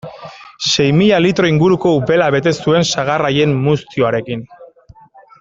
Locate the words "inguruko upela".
1.51-2.31